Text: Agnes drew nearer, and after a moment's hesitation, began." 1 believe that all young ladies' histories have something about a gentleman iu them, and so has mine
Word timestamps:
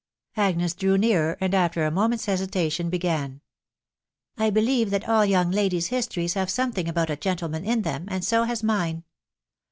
Agnes 0.35 0.73
drew 0.73 0.97
nearer, 0.97 1.37
and 1.39 1.53
after 1.53 1.85
a 1.85 1.91
moment's 1.91 2.25
hesitation, 2.25 2.89
began." 2.89 3.39
1 4.37 4.51
believe 4.51 4.89
that 4.89 5.07
all 5.07 5.23
young 5.23 5.51
ladies' 5.51 5.89
histories 5.89 6.33
have 6.33 6.49
something 6.49 6.89
about 6.89 7.11
a 7.11 7.15
gentleman 7.15 7.63
iu 7.65 7.79
them, 7.81 8.05
and 8.09 8.25
so 8.25 8.45
has 8.45 8.63
mine 8.63 9.03